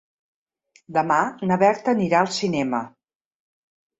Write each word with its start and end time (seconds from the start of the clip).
Demà 0.97 1.17
na 1.51 1.57
Berta 1.65 1.93
anirà 1.95 2.21
al 2.21 2.31
cinema. 2.37 2.83